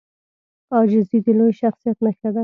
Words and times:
عاجزي 0.73 1.17
د 1.25 1.27
لوی 1.37 1.53
شخصیت 1.61 1.97
نښه 2.05 2.29
ده. 2.35 2.39